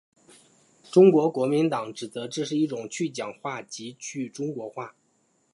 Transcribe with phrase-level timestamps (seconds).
[0.89, 4.95] 中国国民党指责这是一种去蒋化及去中国化。